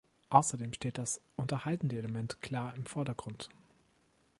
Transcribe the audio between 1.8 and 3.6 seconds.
Element klar im Vordergrund.